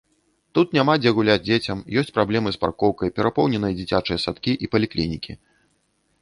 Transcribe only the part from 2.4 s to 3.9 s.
з паркоўкай, перапоўненыя